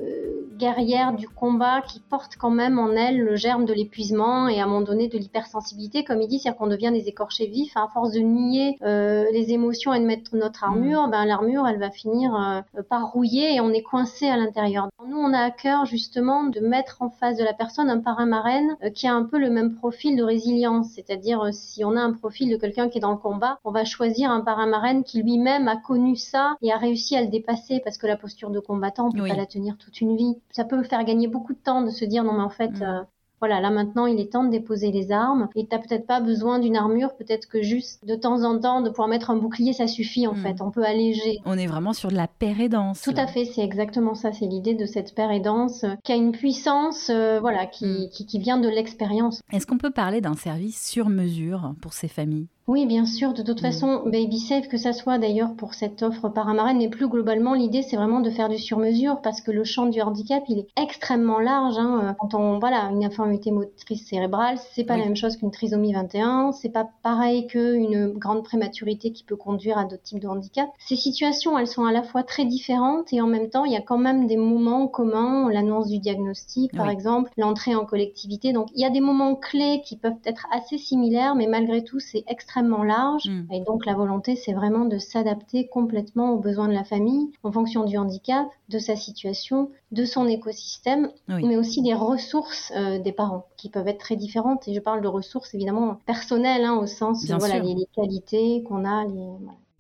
guerrière 0.58 1.14
du 1.14 1.28
combat 1.28 1.82
qui 1.82 2.00
porte 2.00 2.36
quand 2.38 2.50
même 2.50 2.80
en 2.80 2.92
elle 2.92 3.20
le 3.20 3.36
germe 3.36 3.66
de 3.66 3.74
l'épuisement 3.74 4.48
et 4.48 4.60
à 4.60 4.64
un 4.64 4.68
moment 4.68 4.82
donné 4.82 5.08
de 5.08 5.18
l'hypersensibilité, 5.18 6.04
comme 6.04 6.22
il 6.22 6.28
dit, 6.28 6.40
c'est-à-dire 6.40 6.58
qu'on 6.58 6.68
devient 6.68 6.92
des 6.92 7.08
écorchés 7.08 7.48
vifs. 7.48 7.76
À 7.76 7.88
force 7.94 8.12
de 8.12 8.20
nier 8.20 8.78
euh, 8.82 9.26
les 9.32 9.52
émotions 9.52 9.94
et 9.94 10.00
de 10.00 10.06
mettre 10.06 10.36
notre 10.36 10.64
armure, 10.64 11.08
mm. 11.08 11.12
ben, 11.12 11.26
l'armure, 11.26 11.68
elle 11.68 11.80
va 11.80 11.92
finir 11.92 12.36
euh, 12.36 12.82
par 12.90 13.12
rouiller 13.12 13.56
et 13.56 13.62
on 13.62 13.72
est 13.72 13.84
coincé 13.84 14.28
à 14.28 14.38
l'intérieur. 14.38 14.88
Nous, 15.08 15.18
on 15.18 15.34
a 15.34 15.40
à 15.40 15.52
cœur 15.52 15.86
justement 15.86 16.44
de 16.44 16.60
mettre 16.60 17.02
en 17.02 17.10
face 17.10 17.38
de 17.38 17.44
la 17.44 17.54
personne 17.54 17.90
un 17.90 18.00
parrain 18.00 18.26
marraine 18.26 18.78
euh, 18.84 18.90
qui 18.90 19.08
a 19.08 19.14
un 19.14 19.24
peu 19.24 19.38
le 19.38 19.50
même 19.50 19.76
profil 19.76 20.18
de 20.18 20.24
résilience, 20.24 20.88
c'est-à-dire 20.96 21.50
si 21.52 21.86
on 21.86 21.96
a 21.96 22.02
un 22.02 22.14
profil 22.14 22.50
de 22.50 22.58
quelqu'un 22.58 22.90
qui 22.90 22.98
est 22.98 23.02
dans 23.02 23.12
le 23.12 23.18
combat, 23.18 23.60
on 23.64 23.72
va 23.72 23.86
choisir 23.86 24.32
un 24.32 24.42
parrain 24.42 24.68
marraine 24.68 25.04
qui 25.04 25.22
lui-même 25.22 25.68
a 25.68 25.76
connu 25.76 25.97
ça 26.16 26.56
et 26.62 26.72
a 26.72 26.78
réussi 26.78 27.16
à 27.16 27.22
le 27.22 27.28
dépasser 27.28 27.82
parce 27.84 27.98
que 27.98 28.08
la 28.08 28.18
posture 28.18 28.50
de 28.50 28.60
combattant, 28.60 29.08
on 29.08 29.12
peut 29.12 29.28
pas 29.28 29.36
la 29.36 29.46
tenir 29.46 29.78
toute 29.78 30.02
une 30.02 30.16
vie 30.16 30.36
ça 30.52 30.66
peut 30.66 30.82
faire 30.84 31.04
gagner 31.04 31.28
beaucoup 31.28 31.54
de 31.54 31.60
temps 31.60 31.82
de 31.82 31.90
se 31.90 32.06
dire 32.06 32.24
non 32.24 32.34
mais 32.34 32.44
en 32.44 32.50
fait 32.50 32.80
mm. 32.80 32.84
euh, 32.84 33.02
voilà, 33.40 33.62
là 33.62 33.70
maintenant 33.70 34.08
il 34.08 34.20
est 34.20 34.32
temps 34.32 34.44
de 34.44 34.50
déposer 34.50 34.92
les 34.92 35.12
armes 35.12 35.48
et 35.56 35.68
t'as 35.68 35.78
peut-être 35.78 36.08
pas 36.08 36.20
besoin 36.20 36.58
d'une 36.58 36.76
armure, 36.76 37.16
peut-être 37.16 37.48
que 37.48 37.62
juste 37.62 38.04
de 38.06 38.16
temps 38.16 38.44
en 38.44 38.60
temps 38.60 38.82
de 38.82 38.90
pouvoir 38.90 39.08
mettre 39.08 39.30
un 39.30 39.36
bouclier 39.36 39.74
ça 39.74 39.88
suffit 39.88 40.26
en 40.26 40.34
mm. 40.34 40.38
fait, 40.38 40.62
on 40.62 40.72
peut 40.72 40.84
alléger. 40.84 41.40
On 41.46 41.58
est 41.58 41.68
vraiment 41.68 41.94
sur 41.94 42.10
de 42.10 42.16
la 42.16 42.28
paire 42.28 42.60
et 42.60 42.70
danse. 42.70 43.02
Tout 43.02 43.14
à 43.16 43.28
fait, 43.28 43.46
c'est 43.46 43.62
exactement 43.62 44.16
ça, 44.16 44.32
c'est 44.32 44.48
l'idée 44.48 44.74
de 44.74 44.86
cette 44.86 45.14
paire 45.14 45.32
et 45.32 45.40
danse 45.40 45.84
euh, 45.84 45.94
qui 46.04 46.12
a 46.12 46.16
une 46.16 46.32
puissance 46.32 47.12
euh, 47.12 47.40
voilà 47.40 47.68
qui, 47.68 47.86
mm. 47.86 48.10
qui, 48.12 48.26
qui 48.26 48.40
vient 48.40 48.58
de 48.58 48.70
l'expérience. 48.70 49.42
Est-ce 49.52 49.68
qu'on 49.68 49.78
peut 49.78 49.92
parler 49.92 50.22
d'un 50.22 50.36
service 50.36 50.84
sur 50.84 51.10
mesure 51.10 51.76
pour 51.82 51.94
ces 51.94 52.08
familles? 52.08 52.48
Oui, 52.68 52.86
bien 52.86 53.06
sûr. 53.06 53.34
De 53.34 53.44
toute 53.44 53.62
mm. 53.62 53.66
façon, 53.66 54.02
Baby 54.06 54.40
Safe, 54.40 54.68
que 54.68 54.76
ça 54.76 54.92
soit 54.92 55.18
d'ailleurs 55.18 55.54
pour 55.56 55.74
cette 55.74 56.04
offre 56.04 56.28
paramarine, 56.28 56.78
mais 56.78 56.90
plus 56.90 57.08
globalement, 57.08 57.54
l'idée 57.54 57.82
c'est 57.82 57.96
vraiment 57.96 58.20
de 58.20 58.30
faire 58.30 58.50
du 58.50 58.58
sur-mesure 58.58 59.22
parce 59.22 59.40
que 59.40 59.52
le 59.52 59.64
champ 59.64 59.86
du 59.86 60.02
handicap, 60.02 60.44
il 60.50 60.60
est 60.60 60.68
extrêmement 60.76 61.40
large. 61.40 61.78
Hein. 61.78 62.14
Quand 62.20 62.34
on, 62.34 62.60
voilà, 62.60 62.90
une 62.92 63.06
infirmité 63.06 63.52
motrice 63.52 64.06
cérébrale, 64.06 64.58
c'est 64.74 64.84
pas 64.84 64.98
la 64.98 65.06
même 65.06 65.16
chose 65.16 65.38
qu'une 65.38 65.50
trisomie 65.50 65.94
21, 65.94 66.52
c'est 66.52 66.68
pas 66.68 66.90
pareil 67.04 67.48
qu'une 67.48 68.10
grande 68.10 68.44
prématurité 68.44 69.14
qui 69.14 69.24
peut 69.24 69.38
conduire 69.38 69.78
à 69.78 69.86
d'autres 69.86 70.04
types 70.04 70.20
de 70.20 70.28
handicap. 70.28 70.68
Ces 70.78 70.98
situations, 70.98 71.58
elles 71.58 71.68
sont 71.68 71.86
à 71.86 71.94
la 71.94 72.04
fois 72.04 72.24
très 72.24 72.44
différentes 72.44 73.14
et 73.14 73.22
en 73.22 73.28
même 73.28 73.50
temps, 73.50 73.64
il 73.64 73.72
y 73.72 73.78
a 73.78 73.82
quand 73.82 73.98
même 73.98 74.28
des 74.28 74.36
moments 74.36 74.90
communs, 74.90 75.50
l'annonce 75.50 75.88
du 75.88 76.00
diagnostic, 76.00 76.76
par 76.76 76.90
exemple, 76.90 77.32
l'entrée 77.38 77.76
en 77.76 77.86
collectivité. 77.86 78.52
Donc, 78.52 78.68
il 78.76 78.82
y 78.82 78.86
a 78.86 78.90
des 78.90 79.00
moments 79.00 79.36
clés 79.36 79.82
qui 79.86 79.96
peuvent 79.96 80.20
être 80.26 80.48
assez 80.52 80.78
similaires, 80.78 81.34
mais 81.34 81.48
malgré 81.48 81.82
tout, 81.82 82.02
c'est 82.02 82.26
extrêmement 82.28 82.57
extrêmement 82.58 82.84
large. 82.84 83.30
Mm. 83.30 83.54
Et 83.54 83.62
donc 83.62 83.86
la 83.86 83.94
volonté, 83.94 84.36
c'est 84.36 84.54
vraiment 84.54 84.86
de 84.86 84.98
s'adapter 84.98 85.68
complètement 85.68 86.32
aux 86.32 86.40
besoins 86.40 86.68
de 86.68 86.74
la 86.74 86.84
famille 86.84 87.32
en 87.44 87.52
fonction 87.52 87.86
du 87.86 87.98
handicap, 87.98 88.48
de 88.70 88.80
sa 88.80 88.96
situation, 88.96 89.70
de 89.92 90.06
son 90.06 90.28
écosystème, 90.28 91.10
mais 91.28 91.56
aussi 91.56 91.82
des 91.82 91.94
ressources 91.94 92.72
euh, 92.76 93.00
des 93.00 93.12
parents 93.12 93.46
qui 93.58 93.70
peuvent 93.70 93.88
être 93.88 94.00
très 94.00 94.16
différentes. 94.16 94.68
Et 94.68 94.74
je 94.74 94.80
parle 94.80 95.02
de 95.02 95.08
ressources 95.08 95.54
évidemment 95.54 96.00
personnelles, 96.06 96.66
hein, 96.66 96.76
au 96.76 96.88
sens 96.88 97.26
voilà, 97.30 97.60
les, 97.60 97.76
les, 97.76 97.88
qualités 97.96 98.64
qu'on 98.64 98.86
a. 98.86 99.06
Les, 99.06 99.28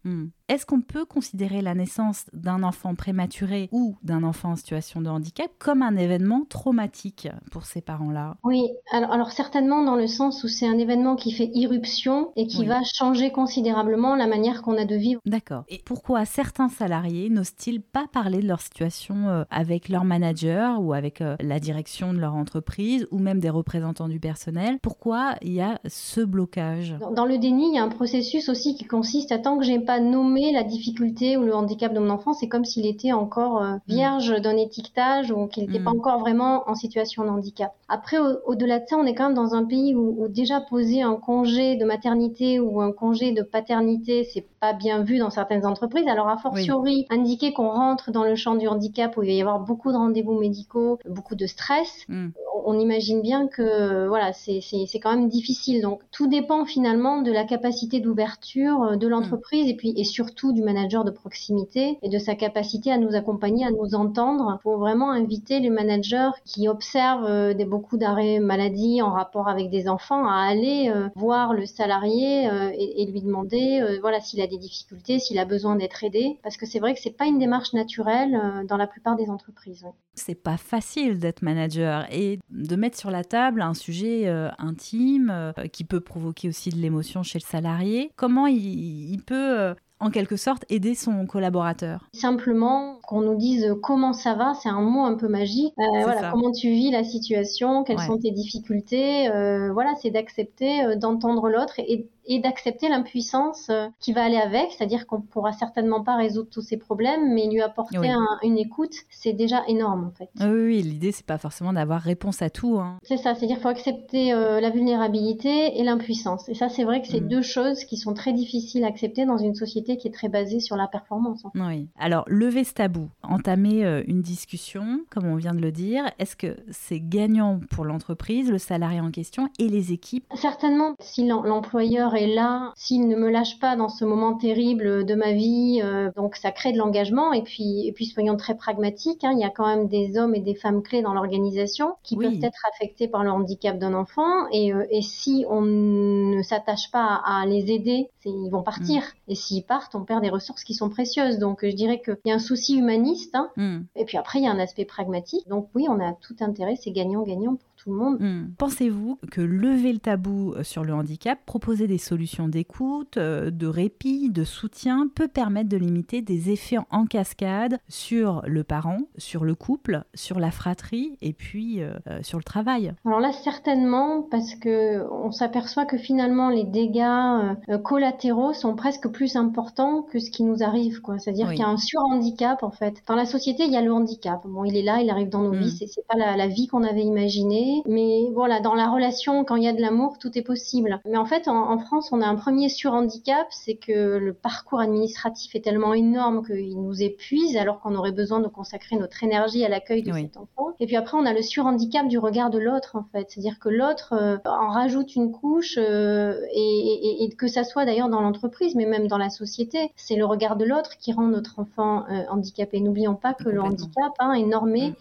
Hmm. 0.08 0.28
Est-ce 0.50 0.66
qu'on 0.66 0.80
peut 0.80 1.04
considérer 1.04 1.62
la 1.62 1.75
naissance 1.75 2.25
d'un 2.32 2.63
enfant 2.63 2.96
prématuré 2.96 3.68
ou 3.74 3.98
d'un 4.01 4.24
enfant 4.24 4.51
en 4.51 4.56
situation 4.56 5.01
de 5.01 5.10
handicap 5.10 5.51
comme 5.60 5.82
un 5.82 5.98
événement 5.98 6.46
traumatique 6.48 7.27
pour 7.51 7.66
ces 7.66 7.82
parents-là? 7.82 8.38
Oui, 8.46 8.70
alors, 8.92 9.32
certainement 9.32 9.84
dans 9.84 9.98
le 9.98 10.08
sens 10.08 10.46
où 10.46 10.48
c'est 10.48 10.66
un 10.66 10.77
événement 10.77 11.18
qui 11.18 11.34
fait 11.34 11.50
irruption 11.54 12.32
et 12.38 12.48
qui 12.48 12.66
va 12.66 12.82
changer 12.84 13.32
considérablement 13.32 14.16
la 14.16 14.25
manière 14.25 14.62
qu'on 14.62 14.77
a 14.77 14.86
de 14.86 14.96
vivre. 14.96 15.20
D'accord. 15.25 15.66
Et 15.68 15.82
pourquoi 15.84 16.24
certains 16.24 16.70
salariés 16.70 17.30
n'osent-ils 17.30 17.82
pas 17.82 18.06
parler 18.08 18.42
de 18.42 18.48
leur 18.48 18.62
situation 18.62 19.27
euh, 19.27 19.44
avec 19.50 19.89
leur 19.89 20.06
manager 20.06 20.82
ou 20.82 20.94
avec 20.94 21.20
euh, 21.20 21.36
la 21.42 21.60
direction 21.60 22.13
de 22.13 22.20
leur 22.20 22.36
entreprise 22.36 23.06
ou 23.12 23.20
même 23.20 23.39
des 23.39 23.50
représentants 23.50 24.08
du 24.08 24.22
personnel? 24.22 24.80
Pourquoi 24.82 25.36
il 25.42 25.51
y 25.51 25.62
a 25.62 25.82
ce 25.88 26.22
blocage? 26.22 26.96
Dans, 27.13 27.25
le 27.25 27.38
déni, 27.38 27.68
il 27.72 27.75
y 27.75 27.80
a 27.80 27.84
un 27.84 27.89
processus 27.89 28.48
aussi 28.48 28.75
qui 28.75 28.86
consiste 28.86 29.34
à 29.34 29.39
tant 29.39 29.58
que 29.58 29.66
j'ai 29.66 29.80
pas 29.80 30.00
nommer 30.38 30.51
la 30.51 30.63
difficulté 30.63 31.38
ou 31.38 31.44
le 31.44 31.56
handicap 31.56 31.94
de 31.94 32.00
mon 32.00 32.10
enfant, 32.10 32.34
c'est 32.34 32.48
comme 32.48 32.65
s'il 32.65 32.86
était 32.86 33.12
encore 33.12 33.62
euh, 33.62 33.75
mm. 33.75 33.79
vierge 33.88 34.41
d'un 34.41 34.58
étiquetage 34.58 35.32
ou 35.32 35.48
qu'il 35.48 35.65
n'était 35.65 35.84
pas 35.84 35.91
mm. 35.91 35.98
encore 35.98 36.20
vraiment 36.20 36.70
en 36.70 36.75
situation 36.75 37.24
de 37.24 37.29
handicap. 37.29 37.74
Après, 37.88 38.17
au-delà 38.46 38.79
de 38.79 38.86
ça, 38.88 38.98
on 38.98 39.06
est 39.06 39.15
quand 39.15 39.25
même 39.25 39.34
dans 39.34 39.53
un 39.53 39.65
pays 39.65 39.96
où, 39.96 40.27
déjà 40.27 40.62
poser 40.62 41.01
un 41.01 41.15
congé 41.15 41.75
de 41.75 41.86
maternité 41.86 42.60
ou 42.60 42.82
un 42.82 42.91
congé 42.91 43.32
de 43.32 43.41
paternité, 43.41 44.24
c'est 44.24 44.46
pas 44.60 44.74
bien 44.74 45.04
vu 45.04 45.18
dans 45.18 45.30
certaines 45.30 45.66
entreprises. 45.66 46.08
Alors, 46.08 46.28
a 46.30 46.38
fortiori, 46.38 47.06
indiquer 47.10 47.54
qu'on 47.54 47.70
rentre 47.70 48.12
dans 48.12 48.24
le 48.24 48.36
champ 48.36 48.56
du 48.56 48.68
handicap 48.68 49.16
où 49.18 49.24
il 49.24 49.28
va 49.28 49.34
y 49.34 49.42
avoir 49.42 49.60
beaucoup 49.60 49.92
de 49.92 49.98
rendez-vous 49.98 50.40
médicaux, 50.40 51.00
beaucoup 51.08 51.36
de 51.36 51.46
stress, 51.46 52.06
mm. 52.08 52.30
on 52.66 52.80
imagine 52.80 53.22
bien 53.22 53.48
que 53.48 54.08
voilà, 54.08 54.34
c'est 54.34 55.00
quand 55.02 55.12
même 55.12 55.30
difficile. 55.30 55.82
Donc, 55.82 56.02
tout 56.12 56.28
dépend 56.28 56.66
finalement 56.66 57.22
de 57.22 57.32
la 57.32 57.44
capacité 57.44 58.00
d'ouverture 58.00 58.84
euh, 58.84 58.96
de 58.96 59.08
l'entreprise 59.08 59.70
et 59.70 59.76
puis 59.76 59.94
et 59.96 60.04
surtout 60.04 60.54
du 60.54 60.62
manager 60.62 61.04
de 61.04 61.12
proximité 61.12 61.98
et 62.02 62.10
de 62.10 62.20
sa 62.20 62.36
capacité 62.36 62.92
à 62.92 62.98
nous 62.98 63.16
accompagner, 63.16 63.66
à 63.66 63.72
nous 63.72 63.96
entendre. 63.96 64.60
pour 64.64 64.78
vraiment 64.78 65.12
inviter 65.12 65.60
les 65.60 65.70
managers 65.70 66.30
qui 66.46 66.68
observent 66.68 67.26
euh, 67.26 67.54
des, 67.54 67.66
beaucoup 67.66 67.98
d'arrêts 67.98 68.40
maladie 68.40 69.02
en 69.02 69.12
rapport 69.12 69.48
avec 69.48 69.70
des 69.70 69.88
enfants 69.88 70.28
à 70.28 70.48
aller 70.48 70.92
euh, 70.94 71.10
voir 71.16 71.54
le 71.54 71.66
salarié 71.66 72.50
euh, 72.50 72.72
et, 72.78 73.06
lui 73.08 73.22
demander 73.22 73.82
voilà 74.02 74.20
s'il 74.20 74.42
a 74.42 74.47
des 74.48 74.58
difficultés, 74.58 75.20
s'il 75.20 75.39
a 75.39 75.46
besoin 75.46 75.75
d'être 75.75 76.04
aidé 76.04 76.38
parce 76.44 76.58
que 76.58 76.66
c'est 76.66 76.80
vrai 76.80 76.94
que 76.94 77.00
c'est 77.00 77.16
pas 77.16 77.25
une 77.25 77.39
démarche 77.39 77.74
naturelle 77.74 78.66
dans 78.68 78.77
la 78.77 78.88
plupart 78.88 79.16
des 79.16 79.30
entreprises. 79.30 79.86
C'est 80.16 80.36
pas 80.36 80.58
facile 80.58 81.20
d'être 81.20 81.42
manager 81.42 82.06
et 82.12 82.39
de 82.50 82.75
mettre 82.75 82.98
sur 82.98 83.12
la 83.12 83.24
table 83.24 83.62
un 83.62 83.74
sujet 83.74 84.27
intime 84.58 85.54
qui 85.72 85.84
peut 85.84 86.01
provoquer 86.01 86.50
aussi 86.50 86.70
de 86.70 86.77
l'émotion 86.77 87.24
chez 87.24 87.39
le 87.39 87.46
salarié. 87.46 88.12
Comment 88.16 88.48
il, 88.48 89.12
il 89.12 89.22
peut 89.24 89.75
en 90.00 90.12
quelque 90.12 90.36
sorte 90.36 90.63
aider 90.70 90.96
son 90.96 91.25
collaborateur? 91.25 92.08
Simplement 92.13 93.00
qu'on 93.08 93.22
nous 93.22 93.36
dise 93.36 93.75
comment 93.82 94.13
ça 94.13 94.36
va, 94.36 94.54
c'est 94.54 94.70
un 94.70 94.82
mot 94.82 95.04
un 95.04 95.16
peu 95.16 95.27
magique. 95.27 95.74
Euh, 95.80 96.04
voilà, 96.04 96.32
comment 96.32 96.51
tu 96.51 96.70
vis 96.70 96.92
la 96.92 97.04
situation, 97.04 97.84
quelles 97.84 98.00
sont 98.00 98.18
tes 98.18 98.32
difficultés. 98.32 99.30
Euh, 99.30 99.72
voilà, 99.74 99.94
c'est 100.01 100.12
d'accepter, 100.12 100.84
euh, 100.84 100.96
d'entendre 100.96 101.50
l'autre 101.50 101.80
et 101.80 102.08
et 102.28 102.40
d'accepter 102.40 102.90
l'impuissance 102.90 103.70
euh, 103.70 103.88
qui 104.00 104.14
va 104.14 104.24
aller 104.24 104.38
avec, 104.38 104.72
c'est-à-dire 104.72 105.08
qu'on 105.08 105.22
pourra 105.22 105.54
certainement 105.54 106.04
pas 106.04 106.16
résoudre 106.16 106.50
tous 106.52 106.62
ces 106.62 106.78
problèmes, 106.78 107.34
mais 107.34 107.48
lui 107.48 107.62
apporter 107.62 107.98
une 108.44 108.58
écoute, 108.58 108.94
c'est 109.10 109.34
déjà 109.34 109.64
énorme 109.68 110.06
en 110.06 110.12
fait. 110.12 110.30
Oui, 110.40 110.66
oui 110.66 110.82
l'idée 110.82 111.12
c'est 111.12 111.26
pas 111.26 111.38
forcément 111.38 111.74
d'avoir 111.74 112.02
réponse 112.02 112.42
à 112.42 112.50
tout. 112.50 112.80
Hein. 112.80 112.98
C'est 113.04 113.18
ça, 113.18 113.36
c'est-à-dire 113.36 113.58
qu'il 113.58 113.64
faut 113.64 113.70
accepter 113.70 114.34
euh, 114.34 114.60
la 114.60 114.70
vulnérabilité 114.70 115.80
et 115.80 115.84
l'impuissance. 115.84 116.48
Et 116.50 116.54
ça, 116.54 116.70
c'est 116.70 116.84
vrai 116.84 117.02
que 117.02 117.08
c'est 117.08 117.22
mm. 117.22 117.28
deux 117.28 117.42
choses 117.42 117.84
qui 117.86 117.98
sont 117.98 118.14
très 118.14 118.34
difficiles 118.34 118.84
à 118.84 118.88
accepter 118.88 119.26
dans 119.26 119.38
une 119.38 119.56
société 119.56 119.98
qui 119.98 120.08
est 120.08 120.12
très 120.12 120.30
basée 120.30 120.60
sur 120.60 120.76
la 120.76 120.88
performance. 120.88 121.44
Oui. 121.56 121.88
Alors, 122.00 122.24
lever 122.28 122.64
ce 122.64 122.74
tabou, 122.74 123.10
entamer 123.24 123.86
euh, 123.86 124.04
une 124.08 124.22
discussion, 124.22 125.02
comme 125.10 125.26
on 125.26 125.36
vient 125.36 125.54
de 125.54 125.62
le 125.62 125.72
dire, 125.72 126.06
est-ce 126.20 126.36
que 126.36 126.58
c'est 126.70 127.00
gagnant 127.00 127.60
pour 127.70 127.86
l'entreprise, 127.86 128.50
le 128.50 128.58
salarié 128.58 129.00
en 129.00 129.12
question 129.12 129.50
et 129.60 129.68
les 129.68 129.92
équipes? 129.92 130.26
Certainement, 130.36 130.96
si 131.00 131.28
l'employeur 131.28 132.16
et 132.18 132.28
là, 132.28 132.72
s'il 132.76 133.08
ne 133.08 133.16
me 133.16 133.30
lâche 133.30 133.60
pas 133.60 133.76
dans 133.76 133.90
ce 133.90 134.06
moment 134.06 134.34
terrible 134.34 135.06
de 135.06 135.16
ma 135.16 135.32
vie, 135.32 135.82
euh, 135.84 136.12
donc 136.16 136.36
ça 136.36 136.52
crée 136.52 136.72
de 136.72 136.78
l'engagement. 136.78 137.34
Et 137.34 137.44
puis, 137.44 137.88
et 137.88 137.92
puis 137.92 138.06
soyons 138.06 138.38
très 138.38 138.56
pragmatiques, 138.56 139.24
hein, 139.24 139.32
il 139.34 139.40
y 139.40 139.44
a 139.44 139.50
quand 139.50 139.68
même 139.68 139.88
des 139.88 140.18
hommes 140.18 140.36
et 140.36 140.40
des 140.40 140.56
femmes 140.56 140.84
clés 140.84 141.02
dans 141.02 141.14
l'organisation 141.14 141.96
qui 142.04 142.16
peuvent 142.16 142.44
être 142.44 142.60
affectés 142.74 143.08
par 143.08 143.24
le 143.24 143.32
handicap 143.32 143.78
d'un 143.78 143.94
enfant. 143.94 144.48
Et, 144.52 144.74
euh, 144.74 144.86
et, 144.90 145.02
si 145.02 145.46
on 145.50 145.62
ne 145.62 146.42
s'attache 146.42 146.92
pas 146.92 147.22
à 147.26 147.46
les 147.46 147.72
aider, 147.72 148.10
ils 148.26 148.50
vont 148.50 148.64
partir. 148.64 149.02
Mm. 149.02 149.32
Et 149.32 149.36
s'ils 149.36 149.64
partent, 149.64 149.96
on 149.96 150.04
perd 150.04 150.22
des 150.22 150.30
ressources 150.30 150.64
qui 150.64 150.74
sont 150.74 150.90
précieuses. 150.90 151.40
Donc 151.40 151.60
je 151.64 151.76
dirais 151.76 152.02
qu'il 152.02 152.18
y 152.26 152.32
a 152.32 152.36
un 152.36 152.40
souci 152.40 152.78
humaniste. 152.78 153.36
Hein. 153.36 153.50
Mm. 153.56 153.80
Et 153.96 154.06
puis 154.06 154.18
après, 154.18 154.40
il 154.40 154.46
y 154.46 154.48
a 154.48 154.52
un 154.52 154.60
aspect 154.60 154.86
pragmatique. 154.86 155.48
Donc 155.48 155.70
oui, 155.76 155.86
on 155.90 156.00
a 156.00 156.14
tout 156.14 156.36
intérêt, 156.40 156.76
c'est 156.76 156.92
gagnant-gagnant 156.92 157.58
monde. 157.91 158.17
Hmm. 158.20 158.50
Pensez-vous 158.58 159.20
que 159.32 159.41
lever 159.41 159.94
le 159.94 160.00
tabou 160.00 160.53
euh, 160.53 160.63
sur 160.63 160.84
le 160.84 160.94
handicap, 160.94 161.39
proposer 161.46 161.88
des 161.88 161.98
solutions 161.98 162.48
d'écoute, 162.48 163.17
euh, 163.17 163.51
de 163.51 163.67
répit, 163.67 164.29
de 164.29 164.44
soutien 164.44 165.10
peut 165.13 165.27
permettre 165.27 165.70
de 165.70 165.77
limiter 165.77 166.22
des 166.22 166.51
effets 166.51 166.77
en 166.91 167.06
cascade 167.06 167.79
sur 167.88 168.41
le 168.46 168.63
parent, 168.63 169.00
sur 169.17 169.44
le 169.44 169.56
couple, 169.56 170.03
sur 170.13 170.39
la 170.39 170.51
fratrie 170.51 171.17
et 171.22 171.34
puis 171.34 171.82
euh, 171.82 171.94
sur 172.22 172.38
le 172.38 172.44
travail? 172.44 172.94
Alors 173.06 173.20
là, 173.20 173.32
certainement, 173.32 174.22
parce 174.22 174.56
que 174.56 175.06
on 175.12 175.32
s'aperçoit 175.32 175.86
que 175.86 175.98
finalement 175.98 176.50
les 176.50 176.63
dégâts 176.63 177.56
collatéraux 177.84 178.53
sont 178.53 178.75
presque 178.75 179.08
plus 179.10 179.36
importants 179.36 180.03
que 180.03 180.20
ce 180.20 180.32
qui 180.32 180.44
nous 180.44 180.63
arrive. 180.63 181.01
C'est-à-dire 181.17 181.50
qu'il 181.50 181.60
y 181.60 181.63
a 181.63 181.67
un 181.67 181.77
surhandicap 181.77 182.63
en 182.63 182.72
fait. 182.72 183.01
Dans 183.08 183.15
la 183.15 183.25
société, 183.25 183.63
il 183.63 183.72
y 183.72 183.77
a 183.77 183.82
le 183.82 183.91
handicap. 183.91 184.41
Bon, 184.46 184.63
il 184.63 184.75
est 184.75 184.84
là, 184.84 185.01
il 185.01 185.10
arrive 185.10 185.29
dans 185.29 185.41
nos 185.41 185.53
hmm. 185.53 185.60
vies. 185.60 185.88
C'est 185.88 186.06
pas 186.08 186.17
la, 186.17 186.36
la 186.36 186.48
vie 186.48 186.67
qu'on 186.67 186.84
avait 186.84 187.03
imaginée 187.03 187.77
mais 187.86 188.30
voilà, 188.34 188.60
dans 188.60 188.76
la 188.76 188.90
relation, 188.90 189.44
quand 189.44 189.56
il 189.56 189.64
y 189.64 189.68
a 189.68 189.74
de 189.74 189.82
l'amour, 189.82 190.18
tout 190.20 190.38
est 190.38 190.42
possible. 190.42 191.00
Mais 191.06 191.18
en 191.18 191.26
fait, 191.26 191.48
en, 191.48 191.78
France, 191.80 192.10
on 192.12 192.22
a 192.22 192.28
un 192.28 192.36
premier 192.36 192.70
surhandicap, 192.70 193.48
c'est 193.52 193.76
que 193.76 194.18
le 194.18 194.34
parcours 194.34 194.80
administratif 194.80 195.56
est 195.56 195.62
tellement 195.62 195.94
énorme 195.94 196.46
qu'il 196.46 196.82
nous 196.82 197.02
épuise, 197.02 197.58
alors 197.58 197.80
qu'on 197.80 197.96
aurait 197.96 198.12
besoin 198.12 198.40
de 198.40 198.48
consacrer 198.48 198.96
notre 198.98 199.24
énergie 199.24 199.64
à 199.66 199.70
l'accueil 199.70 200.04
de 200.04 200.14
cet 200.14 200.38
enfant. 200.38 200.74
Et 200.80 200.86
puis 200.86 200.96
après, 200.96 201.18
on 201.18 201.26
a 201.26 201.34
le 201.34 201.42
surhandicap 201.42 202.08
du 202.08 202.18
regard 202.18 202.50
de 202.50 202.60
l'autre, 202.60 202.96
en 202.96 203.06
fait. 203.12 203.28
C'est-à-dire 203.30 203.60
que 203.60 203.70
l'autre 203.70 204.14
euh, 204.14 204.38
en 204.46 204.70
rajoute 204.70 205.16
une 205.16 205.32
couche, 205.32 205.78
euh, 205.78 206.40
et, 206.54 207.30
que 207.38 207.48
ça 207.48 207.64
soit 207.64 207.86
d'ailleurs 207.86 208.10
dans 208.10 208.22
l'entreprise, 208.22 208.76
mais 208.76 208.86
même 208.86 209.08
dans 209.08 209.18
la 209.18 209.30
société, 209.30 209.92
c'est 209.96 210.16
le 210.16 210.26
regard 210.26 210.56
de 210.56 210.66
l'autre 210.66 210.98
qui 210.98 211.14
rend 211.14 211.28
notre 211.28 211.60
enfant 211.60 212.06
euh, 212.10 212.24
handicapé. 212.30 212.80
N'oublions 212.80 213.16
pas 213.16 213.34
que 213.34 213.50
le 213.50 213.62
handicap 213.62 214.14
hein, 214.20 214.34
est 214.34 214.44
normé. 214.44 214.90
Mm 214.90 214.96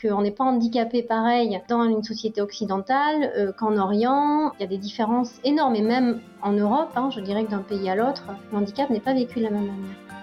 qu'on 0.00 0.22
n'est 0.22 0.30
pas 0.30 0.44
handicapé 0.44 1.02
pareil 1.02 1.60
dans 1.68 1.84
une 1.84 2.02
société 2.02 2.40
occidentale 2.40 3.32
euh, 3.36 3.52
qu'en 3.52 3.76
Orient. 3.76 4.52
Il 4.58 4.60
y 4.60 4.64
a 4.64 4.68
des 4.68 4.78
différences 4.78 5.40
énormes 5.44 5.76
et 5.76 5.82
même 5.82 6.20
en 6.42 6.52
Europe, 6.52 6.92
hein, 6.96 7.10
je 7.14 7.20
dirais 7.20 7.44
que 7.44 7.50
d'un 7.50 7.58
pays 7.58 7.88
à 7.88 7.94
l'autre, 7.94 8.24
le 8.52 8.58
handicap 8.58 8.90
n'est 8.90 9.00
pas 9.00 9.14
vécu 9.14 9.38
de 9.38 9.44
la 9.44 9.50
même 9.50 9.66
manière. 9.66 10.19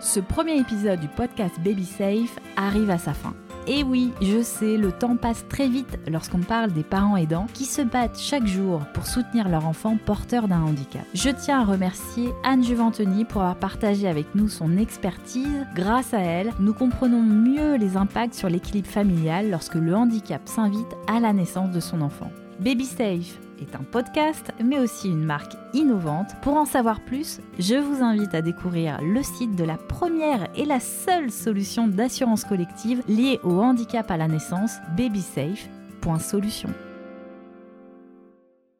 Ce 0.00 0.20
premier 0.20 0.58
épisode 0.58 1.00
du 1.00 1.08
podcast 1.08 1.54
Baby 1.64 1.84
Safe 1.84 2.38
arrive 2.56 2.90
à 2.90 2.98
sa 2.98 3.14
fin. 3.14 3.34
Et 3.66 3.82
oui, 3.82 4.12
je 4.20 4.42
sais, 4.42 4.76
le 4.76 4.92
temps 4.92 5.16
passe 5.16 5.44
très 5.48 5.68
vite 5.68 5.98
lorsqu'on 6.06 6.38
parle 6.38 6.70
des 6.72 6.84
parents 6.84 7.16
aidants 7.16 7.46
qui 7.52 7.64
se 7.64 7.82
battent 7.82 8.18
chaque 8.18 8.46
jour 8.46 8.82
pour 8.92 9.06
soutenir 9.06 9.48
leur 9.48 9.66
enfant 9.66 9.96
porteur 9.96 10.48
d'un 10.48 10.60
handicap. 10.60 11.02
Je 11.14 11.30
tiens 11.30 11.60
à 11.60 11.64
remercier 11.64 12.32
Anne 12.44 12.62
Juventoni 12.62 13.24
pour 13.24 13.40
avoir 13.40 13.56
partagé 13.56 14.06
avec 14.06 14.26
nous 14.34 14.48
son 14.48 14.76
expertise. 14.76 15.66
Grâce 15.74 16.14
à 16.14 16.20
elle, 16.20 16.52
nous 16.60 16.74
comprenons 16.74 17.22
mieux 17.22 17.76
les 17.76 17.96
impacts 17.96 18.34
sur 18.34 18.48
l'équilibre 18.50 18.88
familial 18.88 19.50
lorsque 19.50 19.74
le 19.74 19.96
handicap 19.96 20.42
s'invite 20.44 20.94
à 21.08 21.18
la 21.18 21.32
naissance 21.32 21.72
de 21.72 21.80
son 21.80 22.02
enfant. 22.02 22.30
Baby 22.60 22.84
Safe 22.84 23.38
est 23.60 23.74
un 23.74 23.82
podcast, 23.82 24.52
mais 24.62 24.78
aussi 24.78 25.08
une 25.08 25.24
marque 25.24 25.54
innovante. 25.72 26.28
Pour 26.42 26.56
en 26.56 26.64
savoir 26.64 27.00
plus, 27.00 27.40
je 27.58 27.74
vous 27.74 28.02
invite 28.02 28.34
à 28.34 28.42
découvrir 28.42 28.98
le 29.02 29.22
site 29.22 29.56
de 29.56 29.64
la 29.64 29.76
première 29.76 30.48
et 30.54 30.64
la 30.64 30.80
seule 30.80 31.30
solution 31.30 31.88
d'assurance 31.88 32.44
collective 32.44 33.02
liée 33.08 33.40
au 33.42 33.60
handicap 33.60 34.10
à 34.10 34.16
la 34.16 34.28
naissance, 34.28 34.76
babysafe.solution. 34.96 36.70